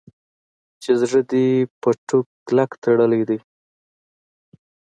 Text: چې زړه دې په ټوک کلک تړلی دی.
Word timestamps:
چې 0.81 0.91
زړه 1.01 1.21
دې 1.31 1.47
په 1.81 1.89
ټوک 2.07 2.27
کلک 2.47 2.71
تړلی 2.83 3.21
دی. 3.29 3.39